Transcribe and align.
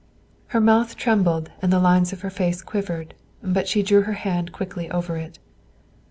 Her 0.47 0.59
mouth 0.59 0.95
trembled 0.97 1.51
and 1.61 1.71
the 1.71 1.77
lines 1.77 2.11
of 2.11 2.21
her 2.21 2.31
face 2.31 2.63
quivered, 2.63 3.13
but 3.43 3.67
she 3.67 3.83
drew 3.83 4.01
her 4.01 4.13
hand 4.13 4.51
quickly 4.51 4.89
over 4.89 5.15
it. 5.15 5.37